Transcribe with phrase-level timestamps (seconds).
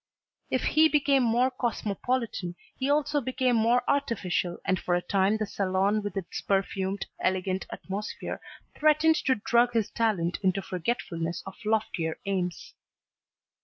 [0.49, 5.45] If he became more cosmopolitan he also became more artificial and for a time the
[5.45, 8.41] salon with its perfumed, elegant atmosphere
[8.73, 12.73] threatened to drug his talent into forgetfulness of loftier aims.